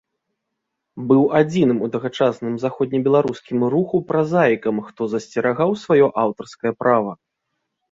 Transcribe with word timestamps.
Быў 1.11 1.19
адзіным 1.39 1.79
у 1.87 1.89
тагачасным 1.95 2.55
заходнебеларускім 2.63 3.67
руху 3.75 4.01
празаікам, 4.09 4.83
хто 4.89 5.01
засцерагаў 5.15 5.69
сваё 5.85 6.07
аўтарскае 6.25 6.73
права. 6.83 7.11